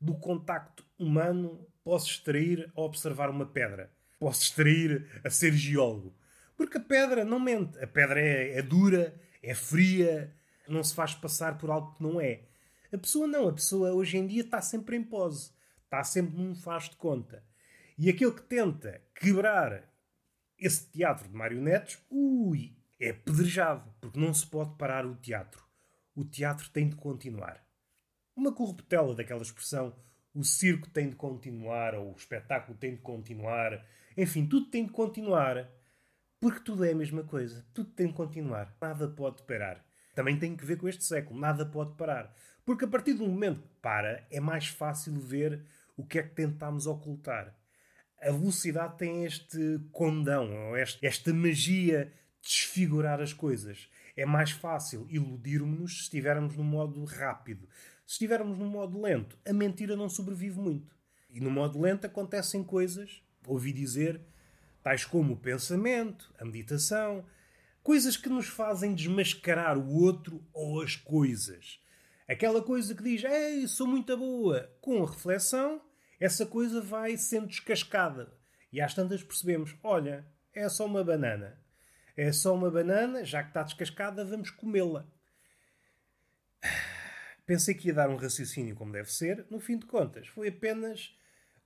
do 0.00 0.14
contacto 0.14 0.84
humano, 0.98 1.66
posso 1.84 2.10
extrair 2.10 2.70
a 2.74 2.80
observar 2.80 3.28
uma 3.28 3.46
pedra. 3.46 3.90
Posso 4.18 4.42
extrair 4.42 5.20
a 5.22 5.28
ser 5.28 5.52
geólogo. 5.52 6.14
Porque 6.56 6.78
a 6.78 6.80
pedra 6.80 7.24
não 7.24 7.38
mente. 7.38 7.78
A 7.78 7.86
pedra 7.86 8.18
é, 8.18 8.58
é 8.58 8.62
dura, 8.62 9.14
é 9.42 9.54
fria, 9.54 10.34
não 10.66 10.82
se 10.82 10.94
faz 10.94 11.14
passar 11.14 11.58
por 11.58 11.70
algo 11.70 11.94
que 11.94 12.02
não 12.02 12.20
é. 12.20 12.40
A 12.92 12.98
pessoa 12.98 13.26
não. 13.26 13.48
A 13.48 13.52
pessoa 13.52 13.92
hoje 13.92 14.16
em 14.16 14.26
dia 14.26 14.42
está 14.42 14.60
sempre 14.60 14.96
em 14.96 15.02
pose. 15.02 15.52
Está 15.84 16.02
sempre 16.04 16.36
num 16.36 16.54
faz 16.54 16.88
de 16.88 16.96
conta. 16.96 17.44
E 17.98 18.08
aquele 18.08 18.32
que 18.32 18.42
tenta 18.42 19.02
quebrar 19.14 19.90
esse 20.58 20.90
teatro 20.90 21.28
de 21.28 21.34
marionetes, 21.34 21.98
ui, 22.10 22.76
é 22.98 23.12
pedrejado. 23.12 23.92
Porque 24.00 24.18
não 24.18 24.32
se 24.32 24.46
pode 24.46 24.76
parar 24.76 25.06
o 25.06 25.16
teatro. 25.16 25.64
O 26.14 26.24
teatro 26.24 26.68
tem 26.70 26.88
de 26.88 26.96
continuar. 26.96 27.64
Uma 28.34 28.52
corruptela 28.52 29.14
daquela 29.14 29.42
expressão, 29.42 29.94
o 30.34 30.44
circo 30.44 30.90
tem 30.90 31.08
de 31.08 31.16
continuar, 31.16 31.94
ou 31.94 32.12
o 32.12 32.16
espetáculo 32.16 32.76
tem 32.76 32.94
de 32.94 33.00
continuar. 33.00 33.84
Enfim, 34.16 34.46
tudo 34.46 34.70
tem 34.70 34.84
de 34.84 34.92
continuar 34.92 35.70
porque 36.40 36.60
tudo 36.60 36.84
é 36.84 36.92
a 36.92 36.94
mesma 36.94 37.24
coisa. 37.24 37.64
Tudo 37.72 37.90
tem 37.90 38.08
de 38.08 38.12
continuar. 38.12 38.76
Nada 38.80 39.08
pode 39.08 39.42
parar. 39.42 39.84
também 40.14 40.38
tem 40.38 40.56
que 40.56 40.64
ver 40.64 40.76
com 40.76 40.88
este 40.88 41.04
século. 41.04 41.38
Nada 41.38 41.64
pode 41.66 41.94
parar. 41.96 42.34
Porque 42.66 42.84
a 42.84 42.88
partir 42.88 43.14
do 43.14 43.24
momento 43.24 43.62
que 43.62 43.68
para, 43.80 44.26
é 44.28 44.40
mais 44.40 44.66
fácil 44.66 45.14
ver 45.20 45.64
o 45.96 46.04
que 46.04 46.18
é 46.18 46.22
que 46.24 46.34
tentámos 46.34 46.88
ocultar. 46.88 47.56
A 48.20 48.32
velocidade 48.32 48.98
tem 48.98 49.24
este 49.24 49.80
condão, 49.92 50.70
ou 50.70 50.76
esta 50.76 51.32
magia 51.32 52.12
de 52.42 52.48
desfigurar 52.48 53.20
as 53.20 53.32
coisas. 53.32 53.88
É 54.16 54.26
mais 54.26 54.50
fácil 54.50 55.06
iludirmos-nos 55.08 55.98
se 55.98 56.02
estivermos 56.02 56.56
no 56.56 56.64
modo 56.64 57.04
rápido. 57.04 57.68
Se 58.04 58.14
estivermos 58.14 58.58
no 58.58 58.66
modo 58.66 59.00
lento, 59.00 59.38
a 59.46 59.52
mentira 59.52 59.94
não 59.94 60.08
sobrevive 60.08 60.58
muito. 60.58 60.96
E 61.30 61.40
no 61.40 61.50
modo 61.52 61.80
lento 61.80 62.06
acontecem 62.06 62.64
coisas, 62.64 63.22
ouvi 63.46 63.72
dizer, 63.72 64.20
tais 64.82 65.04
como 65.04 65.34
o 65.34 65.38
pensamento, 65.38 66.34
a 66.36 66.44
meditação, 66.44 67.24
coisas 67.80 68.16
que 68.16 68.28
nos 68.28 68.48
fazem 68.48 68.92
desmascarar 68.92 69.78
o 69.78 69.88
outro 70.02 70.44
ou 70.52 70.82
as 70.82 70.96
coisas. 70.96 71.78
Aquela 72.28 72.62
coisa 72.62 72.94
que 72.94 73.02
diz, 73.02 73.22
ei, 73.24 73.68
sou 73.68 73.86
muito 73.86 74.16
boa, 74.16 74.68
com 74.80 75.02
a 75.02 75.08
reflexão, 75.08 75.80
essa 76.18 76.44
coisa 76.44 76.80
vai 76.80 77.16
sendo 77.16 77.46
descascada. 77.46 78.32
E 78.72 78.80
às 78.80 78.94
tantas 78.94 79.22
percebemos, 79.22 79.76
olha, 79.82 80.26
é 80.52 80.68
só 80.68 80.86
uma 80.86 81.04
banana. 81.04 81.62
É 82.16 82.32
só 82.32 82.54
uma 82.54 82.70
banana, 82.70 83.24
já 83.24 83.42
que 83.42 83.50
está 83.50 83.62
descascada, 83.62 84.24
vamos 84.24 84.50
comê-la. 84.50 85.06
Pensei 87.46 87.74
que 87.74 87.88
ia 87.88 87.94
dar 87.94 88.10
um 88.10 88.16
raciocínio 88.16 88.74
como 88.74 88.92
deve 88.92 89.12
ser, 89.12 89.46
no 89.48 89.60
fim 89.60 89.78
de 89.78 89.86
contas, 89.86 90.26
foi 90.26 90.48
apenas 90.48 91.16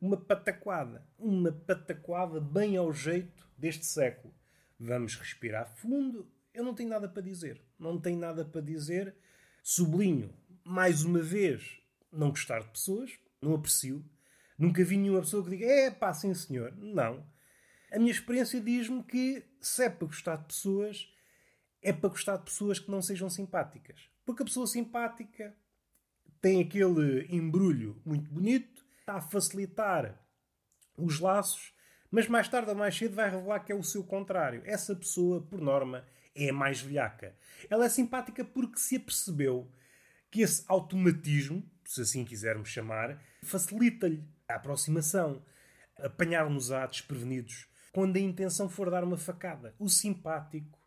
uma 0.00 0.16
pataquada. 0.16 1.06
Uma 1.18 1.52
pataquada 1.52 2.40
bem 2.40 2.76
ao 2.76 2.92
jeito 2.92 3.48
deste 3.56 3.86
século. 3.86 4.34
Vamos 4.78 5.14
respirar 5.14 5.68
fundo. 5.76 6.30
Eu 6.52 6.64
não 6.64 6.74
tenho 6.74 6.88
nada 6.88 7.08
para 7.08 7.22
dizer. 7.22 7.62
Não 7.78 8.00
tenho 8.00 8.18
nada 8.18 8.44
para 8.44 8.60
dizer. 8.60 9.14
Sublinho, 9.62 10.34
mais 10.70 11.04
uma 11.04 11.20
vez, 11.20 11.80
não 12.12 12.30
gostar 12.30 12.60
de 12.60 12.68
pessoas. 12.68 13.18
Não 13.42 13.54
aprecio. 13.54 14.04
Nunca 14.56 14.84
vi 14.84 14.96
nenhuma 14.96 15.20
pessoa 15.20 15.42
que 15.42 15.50
diga, 15.50 15.66
é 15.66 15.90
pá, 15.90 16.14
sim 16.14 16.32
senhor. 16.32 16.72
Não. 16.76 17.26
A 17.90 17.98
minha 17.98 18.12
experiência 18.12 18.60
diz-me 18.60 19.02
que 19.02 19.44
se 19.60 19.84
é 19.84 19.90
para 19.90 20.06
gostar 20.06 20.36
de 20.36 20.44
pessoas, 20.44 21.12
é 21.82 21.92
para 21.92 22.10
gostar 22.10 22.36
de 22.36 22.44
pessoas 22.44 22.78
que 22.78 22.90
não 22.90 23.02
sejam 23.02 23.28
simpáticas. 23.28 24.08
Porque 24.24 24.42
a 24.42 24.46
pessoa 24.46 24.66
simpática 24.66 25.56
tem 26.40 26.60
aquele 26.60 27.26
embrulho 27.34 28.00
muito 28.04 28.30
bonito, 28.30 28.84
está 29.00 29.14
a 29.14 29.20
facilitar 29.20 30.24
os 30.96 31.18
laços, 31.18 31.74
mas 32.10 32.28
mais 32.28 32.48
tarde 32.48 32.70
ou 32.70 32.76
mais 32.76 32.96
cedo 32.96 33.16
vai 33.16 33.28
revelar 33.28 33.60
que 33.60 33.72
é 33.72 33.74
o 33.74 33.82
seu 33.82 34.04
contrário. 34.04 34.62
Essa 34.64 34.94
pessoa, 34.94 35.40
por 35.40 35.60
norma, 35.60 36.06
é 36.34 36.50
a 36.50 36.52
mais 36.52 36.80
velhaca. 36.80 37.34
Ela 37.68 37.86
é 37.86 37.88
simpática 37.88 38.44
porque 38.44 38.78
se 38.78 38.96
apercebeu 38.96 39.68
que 40.30 40.42
esse 40.42 40.64
automatismo, 40.68 41.68
se 41.84 42.02
assim 42.02 42.24
quisermos 42.24 42.68
chamar, 42.68 43.20
facilita-lhe 43.42 44.24
a 44.48 44.54
aproximação, 44.54 45.44
apanhar-nos-á 45.98 46.86
desprevenidos 46.86 47.68
quando 47.92 48.16
a 48.16 48.20
intenção 48.20 48.68
for 48.68 48.90
dar 48.90 49.02
uma 49.02 49.16
facada. 49.16 49.74
O 49.78 49.88
simpático 49.88 50.78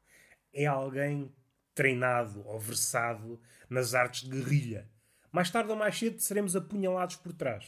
é 0.54 0.66
alguém 0.66 1.34
treinado 1.76 2.46
ou 2.48 2.60
versado 2.60 3.42
nas 3.70 3.94
artes 3.94 4.24
de 4.24 4.30
guerrilha. 4.30 4.90
Mais 5.32 5.50
tarde 5.50 5.72
ou 5.72 5.76
mais 5.76 5.98
cedo 5.98 6.20
seremos 6.20 6.56
apunhalados 6.56 7.16
por 7.16 7.34
trás. 7.34 7.66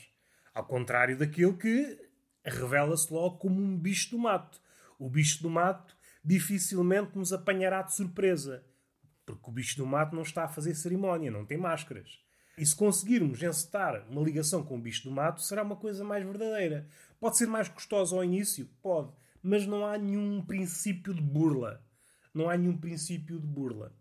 Ao 0.53 0.65
contrário 0.65 1.17
daquele 1.17 1.53
que 1.53 1.99
revela-se 2.45 3.11
logo 3.11 3.37
como 3.37 3.59
um 3.59 3.77
bicho 3.77 4.11
do 4.11 4.19
mato. 4.19 4.61
O 4.99 5.09
bicho 5.09 5.41
do 5.41 5.49
mato 5.49 5.97
dificilmente 6.23 7.17
nos 7.17 7.33
apanhará 7.33 7.81
de 7.81 7.95
surpresa, 7.95 8.63
porque 9.25 9.49
o 9.49 9.53
bicho 9.53 9.77
do 9.77 9.85
mato 9.85 10.15
não 10.15 10.23
está 10.23 10.45
a 10.45 10.49
fazer 10.49 10.75
cerimónia, 10.75 11.31
não 11.31 11.45
tem 11.45 11.57
máscaras. 11.57 12.19
E 12.57 12.65
se 12.65 12.75
conseguirmos 12.75 13.41
encetar 13.41 14.05
uma 14.09 14.21
ligação 14.21 14.63
com 14.63 14.77
o 14.77 14.81
bicho 14.81 15.03
do 15.03 15.11
mato, 15.11 15.41
será 15.41 15.63
uma 15.63 15.75
coisa 15.75 16.03
mais 16.03 16.23
verdadeira. 16.23 16.87
Pode 17.19 17.37
ser 17.37 17.47
mais 17.47 17.67
custosa 17.67 18.15
ao 18.15 18.23
início? 18.23 18.69
Pode. 18.81 19.11
Mas 19.41 19.65
não 19.65 19.85
há 19.85 19.97
nenhum 19.97 20.41
princípio 20.41 21.13
de 21.13 21.21
burla. 21.21 21.83
Não 22.33 22.49
há 22.49 22.57
nenhum 22.57 22.77
princípio 22.77 23.39
de 23.39 23.45
burla. 23.47 23.93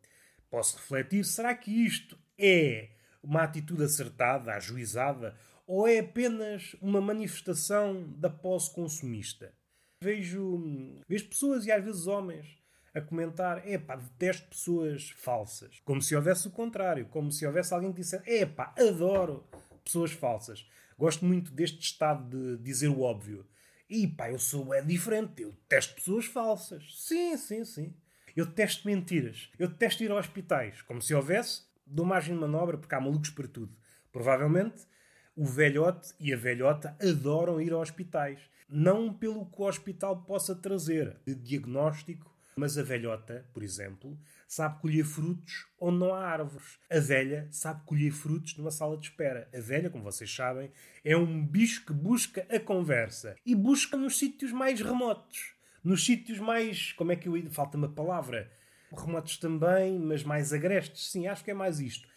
Posso 0.48 0.76
refletir: 0.76 1.24
será 1.24 1.54
que 1.54 1.70
isto 1.70 2.16
é 2.38 2.90
uma 3.22 3.42
atitude 3.42 3.82
acertada, 3.82 4.52
ajuizada, 4.52 5.36
ou 5.66 5.88
é 5.88 5.98
apenas 5.98 6.76
uma 6.80 7.00
manifestação 7.00 8.12
da 8.16 8.30
posse 8.30 8.72
consumista? 8.72 9.52
Vejo, 10.00 10.62
vejo 11.08 11.28
pessoas 11.28 11.66
e 11.66 11.72
às 11.72 11.82
vezes 11.82 12.06
homens 12.06 12.63
a 12.94 13.00
comentar: 13.00 13.66
é 13.68 13.76
pá, 13.76 13.96
detesto 13.96 14.48
pessoas 14.48 15.10
falsas. 15.10 15.80
Como 15.84 16.00
se 16.00 16.14
houvesse 16.14 16.46
o 16.46 16.50
contrário, 16.50 17.06
como 17.06 17.32
se 17.32 17.46
houvesse 17.46 17.74
alguém 17.74 17.92
que 17.92 18.00
dissesse: 18.00 18.22
é 18.30 18.46
pá, 18.46 18.72
adoro 18.78 19.44
pessoas 19.84 20.12
falsas. 20.12 20.66
Gosto 20.96 21.24
muito 21.24 21.52
deste 21.52 21.80
estado 21.80 22.56
de 22.56 22.62
dizer 22.62 22.88
o 22.88 23.00
óbvio. 23.00 23.44
E 23.90 24.06
pá, 24.06 24.30
eu 24.30 24.38
sou 24.38 24.72
é 24.72 24.80
diferente, 24.80 25.42
eu 25.42 25.50
detesto 25.50 25.96
pessoas 25.96 26.24
falsas. 26.26 26.94
Sim, 26.96 27.36
sim, 27.36 27.64
sim. 27.64 27.94
Eu 28.34 28.46
detesto 28.46 28.86
mentiras. 28.86 29.50
Eu 29.58 29.68
detesto 29.68 30.02
ir 30.02 30.10
a 30.10 30.16
hospitais. 30.16 30.82
Como 30.82 31.02
se 31.02 31.14
houvesse, 31.14 31.62
dou 31.86 32.04
margem 32.06 32.34
de 32.34 32.40
manobra 32.40 32.78
porque 32.78 32.94
há 32.94 33.00
malucos 33.00 33.30
para 33.30 33.46
tudo. 33.46 33.76
Provavelmente 34.10 34.86
o 35.36 35.44
velhote 35.44 36.14
e 36.20 36.32
a 36.32 36.36
velhota 36.36 36.96
adoram 37.00 37.60
ir 37.60 37.72
a 37.72 37.78
hospitais. 37.78 38.40
Não 38.68 39.12
pelo 39.12 39.46
que 39.46 39.60
o 39.60 39.66
hospital 39.66 40.22
possa 40.22 40.54
trazer 40.54 41.16
de 41.26 41.34
diagnóstico, 41.34 42.33
mas 42.56 42.78
a 42.78 42.82
velhota, 42.82 43.46
por 43.52 43.62
exemplo, 43.62 44.18
sabe 44.46 44.80
colher 44.80 45.04
frutos 45.04 45.66
onde 45.80 45.99
não 45.99 46.14
há 46.14 46.26
árvores. 46.26 46.78
A 46.90 47.00
velha 47.00 47.49
sabe 47.50 47.84
colher 47.84 48.12
frutos 48.12 48.56
numa 48.56 48.70
sala 48.70 48.96
de 48.96 49.08
espera. 49.08 49.49
A 49.54 49.61
velha, 49.61 49.90
como 49.90 50.04
vocês 50.04 50.32
sabem, 50.32 50.70
é 51.04 51.16
um 51.16 51.44
bicho 51.46 51.84
que 51.84 51.92
busca 51.92 52.46
a 52.50 52.61
conversa 52.61 53.37
e 53.44 53.54
busca 53.54 53.96
nos 53.96 54.18
sítios 54.18 54.52
mais 54.52 54.80
remotos. 54.80 55.54
Nos 55.82 56.04
sítios 56.04 56.38
mais. 56.38 56.92
Como 56.92 57.12
é 57.12 57.16
que 57.16 57.28
eu. 57.28 57.50
Falta-me 57.50 57.87
a 57.87 57.90
palavra. 57.90 58.50
Remotos 58.96 59.37
também, 59.38 59.99
mas 59.99 60.23
mais 60.23 60.52
agrestes. 60.52 61.11
Sim, 61.11 61.26
acho 61.26 61.44
que 61.44 61.50
é 61.50 61.54
mais 61.54 61.80
isto 61.80 62.08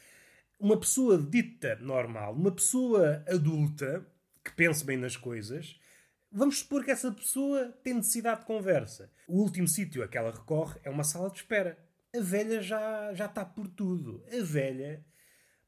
uma 0.60 0.78
pessoa 0.78 1.18
dita 1.18 1.76
normal, 1.82 2.34
uma 2.34 2.52
pessoa 2.52 3.24
adulta 3.28 4.06
que 4.44 4.52
pense 4.52 4.84
bem 4.84 4.98
nas 4.98 5.16
coisas, 5.16 5.80
vamos 6.32 6.60
supor 6.60 6.84
que 6.84 6.92
essa 6.92 7.12
pessoa 7.12 7.74
tem 7.84 7.94
necessidade 7.94 8.42
de 8.42 8.46
conversa. 8.46 9.12
O 9.28 9.42
último 9.42 9.68
sítio 9.68 10.04
a 10.04 10.08
que 10.08 10.18
ela 10.18 10.32
recorre 10.32 10.80
é 10.84 10.90
uma 10.90 11.04
sala 11.04 11.30
de 11.30 11.38
espera. 11.38 11.78
A 12.16 12.20
velha 12.20 12.62
já, 12.62 13.14
já 13.14 13.26
está 13.26 13.46
por 13.46 13.68
tudo. 13.68 14.24
A 14.32 14.44
velha 14.44 15.06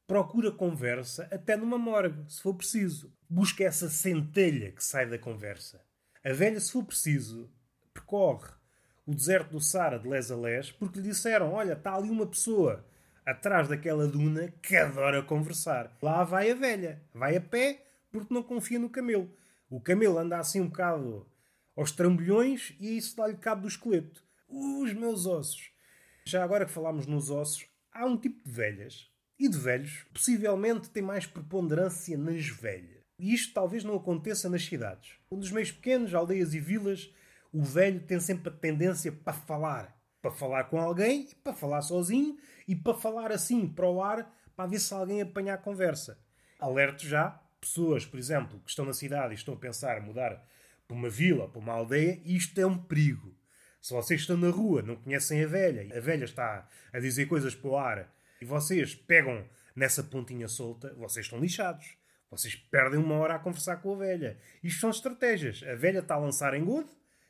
procura 0.06 0.50
conversa 0.50 1.28
até 1.30 1.56
numa 1.56 1.78
morgue, 1.78 2.24
se 2.28 2.42
for 2.42 2.54
preciso. 2.54 3.12
Busca 3.28 3.62
essa 3.62 3.88
centelha 3.88 4.72
que 4.72 4.84
sai 4.84 5.08
da 5.08 5.18
conversa. 5.18 5.80
A 6.24 6.32
velha, 6.32 6.58
se 6.60 6.72
for 6.72 6.84
preciso, 6.84 7.50
percorre 7.94 8.50
o 9.06 9.14
deserto 9.14 9.52
do 9.52 9.60
Sara 9.60 9.98
de 9.98 10.08
les 10.08 10.30
a 10.30 10.36
les 10.36 10.70
porque 10.70 11.00
lhe 11.00 11.08
disseram: 11.08 11.52
Olha, 11.52 11.72
está 11.72 11.94
ali 11.94 12.10
uma 12.10 12.26
pessoa 12.26 12.84
atrás 13.24 13.68
daquela 13.68 14.06
duna 14.06 14.52
que 14.62 14.76
adora 14.76 15.22
conversar. 15.22 15.96
Lá 16.02 16.24
vai 16.24 16.50
a 16.50 16.54
velha, 16.54 17.02
vai 17.14 17.36
a 17.36 17.40
pé 17.40 17.84
porque 18.10 18.32
não 18.34 18.42
confia 18.42 18.78
no 18.78 18.90
camelo. 18.90 19.30
O 19.70 19.80
camelo 19.80 20.18
anda 20.18 20.36
assim 20.36 20.60
um 20.60 20.66
bocado 20.66 21.24
aos 21.76 21.92
trambolhões 21.92 22.74
e 22.80 22.96
isso 22.96 23.16
dá-lhe 23.16 23.36
cabo 23.36 23.62
do 23.62 23.68
esqueleto. 23.68 24.20
Os 24.48 24.92
meus 24.92 25.26
ossos. 25.26 25.70
Já 26.24 26.42
agora 26.42 26.66
que 26.66 26.72
falámos 26.72 27.06
nos 27.06 27.30
ossos, 27.30 27.68
há 27.92 28.04
um 28.04 28.16
tipo 28.16 28.42
de 28.44 28.50
velhas 28.50 29.08
e 29.38 29.48
de 29.48 29.56
velhos, 29.56 30.04
possivelmente 30.12 30.90
tem 30.90 31.04
mais 31.04 31.24
preponderância 31.24 32.18
nas 32.18 32.48
velhas. 32.48 33.00
E 33.16 33.32
isto 33.32 33.54
talvez 33.54 33.84
não 33.84 33.94
aconteça 33.94 34.50
nas 34.50 34.64
cidades. 34.64 35.12
Dos 35.30 35.52
meios 35.52 35.70
pequenos, 35.70 36.12
aldeias 36.14 36.52
e 36.52 36.58
vilas, 36.58 37.14
o 37.52 37.62
velho 37.62 38.00
tem 38.00 38.18
sempre 38.18 38.48
a 38.48 38.56
tendência 38.56 39.12
para 39.12 39.32
falar. 39.32 39.96
Para 40.20 40.32
falar 40.32 40.64
com 40.64 40.80
alguém 40.80 41.28
para 41.44 41.54
falar 41.54 41.82
sozinho 41.82 42.36
e 42.66 42.74
para 42.74 42.94
falar 42.94 43.30
assim 43.30 43.68
para 43.68 43.88
o 43.88 44.02
ar 44.02 44.36
para 44.56 44.68
ver 44.68 44.80
se 44.80 44.92
alguém 44.92 45.22
apanha 45.22 45.54
a 45.54 45.58
conversa. 45.58 46.18
Alerto 46.58 47.06
já 47.06 47.40
pessoas, 47.60 48.06
por 48.06 48.18
exemplo, 48.18 48.58
que 48.60 48.70
estão 48.70 48.84
na 48.84 48.92
cidade 48.92 49.32
e 49.32 49.36
estão 49.36 49.54
a 49.54 49.56
pensar 49.56 50.00
mudar 50.00 50.44
para 50.86 50.96
uma 50.96 51.08
vila, 51.08 51.48
para 51.48 51.60
uma 51.60 51.72
aldeia, 51.72 52.20
isto 52.24 52.60
é 52.60 52.66
um 52.66 52.76
perigo. 52.76 53.36
Se 53.80 53.94
vocês 53.94 54.20
estão 54.20 54.36
na 54.36 54.50
rua, 54.50 54.82
não 54.82 54.96
conhecem 54.96 55.42
a 55.44 55.46
velha, 55.46 55.96
a 55.96 56.00
velha 56.00 56.24
está 56.24 56.68
a 56.92 56.98
dizer 56.98 57.26
coisas 57.26 57.54
para 57.54 57.70
o 57.70 57.76
ar 57.76 58.14
e 58.40 58.44
vocês 58.44 58.94
pegam 58.94 59.46
nessa 59.74 60.02
pontinha 60.02 60.48
solta, 60.48 60.92
vocês 60.94 61.26
estão 61.26 61.38
lixados. 61.38 61.96
Vocês 62.30 62.54
perdem 62.54 63.00
uma 63.00 63.16
hora 63.16 63.34
a 63.34 63.38
conversar 63.38 63.78
com 63.78 63.92
a 63.92 63.96
velha. 63.96 64.38
Isto 64.62 64.80
são 64.80 64.90
estratégias. 64.90 65.64
A 65.64 65.74
velha 65.74 65.98
está 65.98 66.14
a 66.14 66.18
lançar 66.18 66.54
em 66.54 66.64
good, 66.64 66.88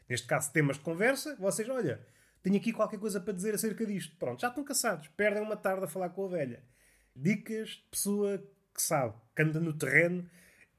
neste 0.08 0.26
caso 0.26 0.52
temas 0.52 0.76
de 0.76 0.82
conversa, 0.82 1.36
vocês, 1.36 1.66
olha, 1.70 2.06
tenho 2.42 2.56
aqui 2.56 2.72
qualquer 2.72 2.98
coisa 2.98 3.18
para 3.20 3.32
dizer 3.32 3.54
acerca 3.54 3.86
disto. 3.86 4.16
Pronto, 4.16 4.40
já 4.40 4.48
estão 4.48 4.62
cansados. 4.62 5.08
Perdem 5.08 5.42
uma 5.42 5.56
tarde 5.56 5.84
a 5.84 5.88
falar 5.88 6.10
com 6.10 6.26
a 6.26 6.28
velha. 6.28 6.62
Dicas 7.16 7.68
de 7.70 7.84
pessoa 7.90 8.42
que 8.74 8.82
sabe, 8.82 9.14
que 9.34 9.42
anda 9.42 9.60
no 9.60 9.72
terreno 9.76 10.28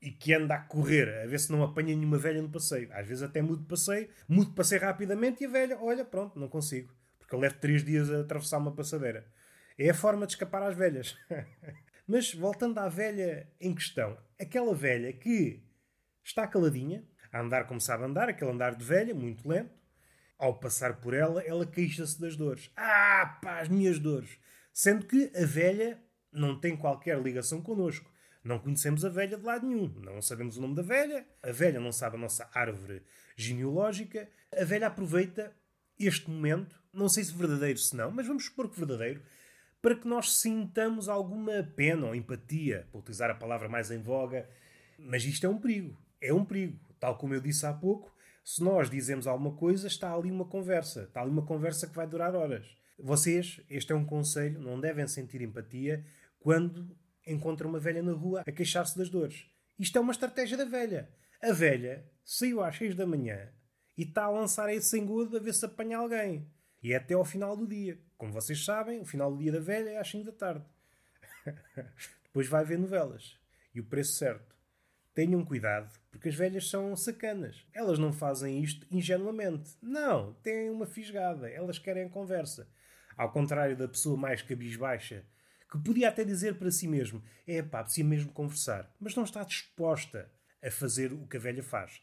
e 0.02 0.12
que 0.12 0.34
anda 0.34 0.56
a 0.56 0.60
correr, 0.60 1.24
a 1.24 1.28
ver 1.28 1.40
se 1.40 1.52
não 1.52 1.64
apanha 1.64 1.96
nenhuma 1.96 2.18
velha 2.18 2.42
no 2.42 2.50
passeio. 2.50 2.90
Às 2.92 3.08
vezes 3.08 3.24
até 3.24 3.42
mudo 3.42 3.62
de 3.62 3.68
passeio, 3.68 4.10
mudo 4.28 4.50
de 4.50 4.56
passeio 4.56 4.82
rapidamente 4.82 5.44
e 5.44 5.46
a 5.46 5.50
velha, 5.50 5.78
olha, 5.80 6.04
pronto, 6.04 6.40
não 6.40 6.48
consigo. 6.48 6.92
Porque 7.20 7.36
eu 7.36 7.40
levo 7.40 7.60
três 7.60 7.84
dias 7.84 8.10
a 8.10 8.22
atravessar 8.22 8.58
uma 8.58 8.74
passadeira. 8.74 9.26
É 9.78 9.90
a 9.90 9.94
forma 9.94 10.26
de 10.26 10.34
escapar 10.34 10.64
às 10.64 10.76
velhas. 10.76 11.16
Mas 12.08 12.34
voltando 12.34 12.80
à 12.80 12.90
velha 12.90 13.48
em 13.60 13.74
questão, 13.74 14.18
aquela 14.40 14.74
velha 14.74 15.14
que 15.14 15.64
está 16.24 16.48
caladinha, 16.48 17.08
a 17.32 17.40
andar 17.40 17.66
como 17.68 17.80
sabe 17.80 18.04
andar, 18.04 18.28
aquele 18.28 18.52
andar 18.52 18.76
de 18.76 18.84
velha, 18.84 19.14
muito 19.14 19.48
lento, 19.48 19.80
ao 20.38 20.60
passar 20.60 21.00
por 21.00 21.14
ela, 21.14 21.42
ela 21.44 21.66
queixa-se 21.66 22.20
das 22.20 22.36
dores. 22.36 22.72
Ah, 22.76 23.40
pá, 23.42 23.60
as 23.60 23.70
minhas 23.70 24.00
dores! 24.00 24.40
Sendo 24.74 25.06
que 25.06 25.32
a 25.36 25.46
velha 25.46 26.02
não 26.32 26.60
tem 26.60 26.76
qualquer 26.78 27.20
ligação 27.22 27.62
connosco. 27.62 28.10
Não 28.44 28.58
conhecemos 28.58 29.06
a 29.06 29.10
velha 29.10 29.38
de 29.38 29.44
lado 29.44 29.68
nenhum. 29.68 29.88
Não 30.00 30.22
sabemos 30.22 30.58
o 30.58 30.62
nome 30.62 30.76
da 30.76 30.82
velha. 30.82 31.26
A 31.44 31.52
velha 31.52 31.80
não 31.80 31.92
sabe 31.92 32.16
a 32.16 32.20
nossa 32.20 32.50
árvore 32.54 33.04
genealógica. 33.36 34.28
A 34.60 34.64
velha 34.64 34.88
aproveita 34.88 35.54
este 36.00 36.30
momento, 36.30 36.82
não 36.92 37.08
sei 37.08 37.24
se 37.24 37.34
verdadeiro 37.34 37.78
se 37.78 37.96
não, 37.96 38.10
mas 38.12 38.26
vamos 38.26 38.46
supor 38.46 38.70
que 38.70 38.78
verdadeiro, 38.78 39.22
para 39.82 39.96
que 39.96 40.08
nós 40.08 40.38
sintamos 40.38 41.08
alguma 41.08 41.64
pena 41.76 42.08
ou 42.08 42.16
empatia, 42.16 42.88
para 42.92 43.00
utilizar 43.00 43.30
a 43.30 43.36
palavra 43.36 43.70
mais 43.70 43.92
em 43.92 44.02
voga. 44.02 44.50
Mas 44.98 45.24
isto 45.24 45.46
é 45.46 45.50
um 45.50 45.60
perigo. 45.60 45.98
É 46.20 46.34
um 46.34 46.46
perigo. 46.46 46.80
Tal 47.00 47.18
como 47.18 47.34
eu 47.34 47.42
disse 47.42 47.66
há 47.66 47.74
pouco, 47.74 48.12
se 48.44 48.64
nós 48.64 48.90
dizemos 48.90 49.28
alguma 49.28 49.54
coisa, 49.56 49.88
está 49.88 50.14
ali 50.14 50.32
uma 50.32 50.46
conversa. 50.46 51.04
Está 51.04 51.22
ali 51.22 51.32
uma 51.32 51.46
conversa 51.46 51.88
que 51.88 51.96
vai 51.96 52.08
durar 52.08 52.36
horas. 52.36 52.66
Vocês, 53.00 53.60
este 53.70 53.92
é 53.92 53.96
um 53.96 54.06
conselho, 54.06 54.60
não 54.60 54.80
devem 54.80 55.08
sentir 55.08 55.42
empatia 55.42 56.06
quando 56.42 56.98
encontram 57.26 57.70
uma 57.70 57.80
velha 57.80 58.02
na 58.02 58.12
rua 58.12 58.42
a 58.46 58.52
queixar-se 58.52 58.98
das 58.98 59.10
dores. 59.10 59.46
Isto 59.78 59.98
é 59.98 60.02
uma 60.02 60.12
estratégia 60.12 60.58
da 60.58 60.66
velha. 60.66 61.08
A 61.42 61.52
velha 61.54 62.04
saiu 62.26 62.64
às 62.64 62.76
6 62.76 62.96
da 62.96 63.06
manhã 63.06 63.50
e 63.96 64.04
está 64.04 64.24
a 64.26 64.30
lançar 64.30 64.74
esse 64.74 65.00
engodo 65.00 65.38
a 65.38 65.40
ver 65.40 65.54
se 65.54 65.66
apanha 65.66 65.98
alguém. 65.98 66.52
E 66.82 66.94
é 66.94 66.96
até 66.96 67.14
ao 67.14 67.24
final 67.24 67.56
do 67.56 67.68
dia. 67.68 68.00
Como 68.18 68.34
vocês 68.34 68.66
sabem, 68.66 69.00
o 69.00 69.06
final 69.06 69.32
do 69.32 69.38
dia 69.38 69.52
da 69.52 69.60
velha 69.60 69.92
é 69.92 69.98
às 70.00 70.10
5 70.10 70.26
da 70.26 70.32
tarde. 70.32 70.66
Depois 72.26 72.48
vai 72.48 72.66
ver 72.66 72.80
novelas. 72.80 73.38
E 73.74 73.80
o 73.80 73.86
preço 73.86 74.14
certo. 74.14 74.56
Tenham 75.14 75.46
cuidado, 75.46 75.92
porque 76.10 76.30
as 76.30 76.36
velhas 76.36 76.70
são 76.70 76.96
sacanas. 76.96 77.68
Elas 77.72 78.00
não 78.00 78.12
fazem 78.12 78.64
isto 78.64 78.88
ingenuamente. 78.90 79.78
Não, 79.82 80.34
têm 80.36 80.72
uma 80.72 80.88
fisgada. 80.88 81.50
Elas 81.50 81.78
querem 81.78 82.10
conversa. 82.10 82.68
Ao 83.16 83.32
contrário 83.32 83.78
da 83.78 83.88
pessoa 83.88 84.18
mais 84.18 84.42
cabisbaixa, 84.42 85.24
que 85.72 85.80
podia 85.80 86.10
até 86.10 86.24
dizer 86.26 86.56
para 86.56 86.70
si 86.70 86.88
mesmo: 86.88 87.24
é 87.48 87.64
pá, 87.64 87.84
precisa 87.84 88.08
mesmo 88.08 88.32
conversar, 88.34 88.94
mas 89.00 89.16
não 89.16 89.24
está 89.24 89.44
disposta 89.44 90.30
a 90.62 90.70
fazer 90.70 91.14
o 91.14 91.26
que 91.26 91.38
a 91.38 91.40
velha 91.40 91.64
faz. 91.64 92.02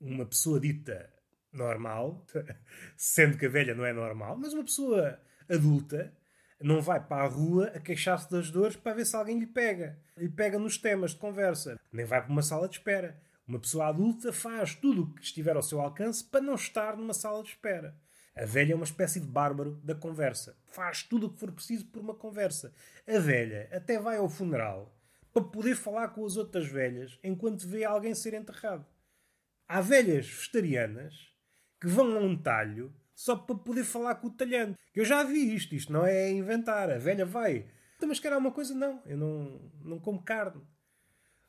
Uma 0.00 0.26
pessoa 0.26 0.58
dita 0.60 1.10
normal, 1.52 2.26
sendo 2.96 3.38
que 3.38 3.46
a 3.46 3.48
velha 3.48 3.74
não 3.74 3.86
é 3.86 3.92
normal, 3.92 4.36
mas 4.36 4.52
uma 4.52 4.64
pessoa 4.64 5.20
adulta 5.48 6.12
não 6.60 6.80
vai 6.80 7.00
para 7.00 7.24
a 7.24 7.28
rua 7.28 7.66
a 7.74 7.80
queixar-se 7.80 8.30
das 8.30 8.50
dores 8.50 8.76
para 8.76 8.94
ver 8.96 9.06
se 9.06 9.14
alguém 9.14 9.38
lhe 9.38 9.46
pega. 9.46 9.98
Lhe 10.16 10.28
pega 10.28 10.58
nos 10.58 10.76
temas 10.78 11.12
de 11.12 11.18
conversa. 11.18 11.78
Nem 11.92 12.04
vai 12.04 12.20
para 12.20 12.32
uma 12.32 12.42
sala 12.42 12.68
de 12.68 12.76
espera. 12.76 13.20
Uma 13.46 13.60
pessoa 13.60 13.86
adulta 13.86 14.32
faz 14.32 14.74
tudo 14.74 15.02
o 15.02 15.14
que 15.14 15.22
estiver 15.22 15.54
ao 15.54 15.62
seu 15.62 15.80
alcance 15.80 16.24
para 16.24 16.40
não 16.40 16.54
estar 16.54 16.96
numa 16.96 17.14
sala 17.14 17.42
de 17.42 17.50
espera. 17.50 17.96
A 18.36 18.44
velha 18.44 18.74
é 18.74 18.76
uma 18.76 18.84
espécie 18.84 19.18
de 19.18 19.26
bárbaro 19.26 19.80
da 19.82 19.94
conversa. 19.94 20.58
Faz 20.66 21.02
tudo 21.02 21.26
o 21.26 21.30
que 21.30 21.40
for 21.40 21.50
preciso 21.50 21.86
por 21.86 22.02
uma 22.02 22.14
conversa. 22.14 22.74
A 23.08 23.18
velha 23.18 23.66
até 23.72 23.98
vai 23.98 24.18
ao 24.18 24.28
funeral 24.28 24.94
para 25.32 25.42
poder 25.42 25.74
falar 25.74 26.08
com 26.08 26.24
as 26.24 26.36
outras 26.36 26.68
velhas 26.68 27.18
enquanto 27.24 27.66
vê 27.66 27.82
alguém 27.84 28.14
ser 28.14 28.34
enterrado. 28.34 28.84
Há 29.66 29.80
velhas 29.80 30.26
vegetarianas 30.26 31.32
que 31.80 31.88
vão 31.88 32.14
a 32.14 32.20
um 32.20 32.36
talho 32.36 32.94
só 33.14 33.34
para 33.34 33.56
poder 33.56 33.84
falar 33.84 34.16
com 34.16 34.26
o 34.26 34.30
talhante. 34.30 34.78
Eu 34.94 35.06
já 35.06 35.24
vi 35.24 35.54
isto, 35.54 35.74
isto 35.74 35.90
não 35.90 36.04
é 36.04 36.30
inventar. 36.30 36.90
A 36.90 36.98
velha 36.98 37.24
vai. 37.24 37.66
Então, 37.96 38.06
mas 38.06 38.20
quer 38.20 38.34
alguma 38.34 38.52
coisa? 38.52 38.74
Não, 38.74 39.02
eu 39.06 39.16
não, 39.16 39.60
não 39.82 39.98
como 39.98 40.22
carne. 40.22 40.60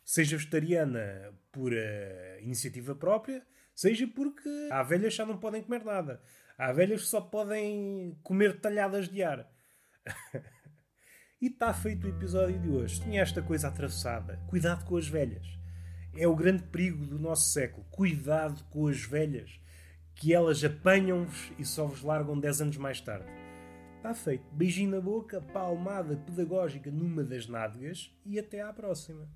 Seja 0.06 0.38
vegetariana 0.38 1.34
por 1.52 1.74
uh, 1.74 2.40
iniciativa 2.42 2.96
própria, 2.96 3.46
seja 3.76 4.08
porque 4.08 4.50
há 4.72 4.82
velhas 4.84 5.14
que 5.14 5.18
já 5.18 5.26
não 5.26 5.38
podem 5.38 5.62
comer 5.62 5.84
nada. 5.84 6.22
Há 6.58 6.72
velhas 6.72 7.04
que 7.04 7.08
só 7.08 7.22
podem 7.22 8.18
comer 8.24 8.60
talhadas 8.60 9.08
de 9.08 9.22
ar. 9.22 9.48
e 11.40 11.48
está 11.48 11.72
feito 11.72 12.08
o 12.08 12.10
episódio 12.10 12.60
de 12.60 12.70
hoje. 12.70 13.00
Tinha 13.00 13.22
esta 13.22 13.44
coisa 13.44 13.68
atravessada. 13.68 14.42
Cuidado 14.48 14.84
com 14.84 14.98
as 14.98 15.08
velhas. 15.08 15.46
É 16.16 16.28
o 16.28 16.36
grande 16.36 16.64
perigo 16.64 17.06
do 17.06 17.20
nosso 17.20 17.52
século. 17.52 17.86
Cuidado 17.92 18.64
com 18.72 18.88
as 18.88 19.04
velhas 19.04 19.60
que 20.16 20.34
elas 20.34 20.64
apanham-vos 20.64 21.52
e 21.60 21.64
só 21.64 21.86
vos 21.86 22.02
largam 22.02 22.40
10 22.40 22.62
anos 22.62 22.78
mais 22.78 23.00
tarde. 23.00 23.28
Está 23.98 24.16
feito. 24.16 24.50
Beijinho 24.52 24.90
na 24.90 25.00
boca, 25.00 25.40
palmada 25.40 26.18
pedagógica 26.18 26.90
numa 26.90 27.24
das 27.24 27.48
nádegas 27.48 28.12
e 28.26 28.40
até 28.40 28.62
à 28.62 28.74
próxima. 28.74 29.30